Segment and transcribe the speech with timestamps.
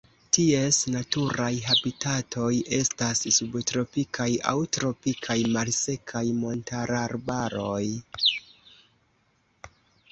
[0.35, 7.85] Ties naturaj habitatoj estas subtropikaj aŭ tropikaj malsekaj montararbaroj.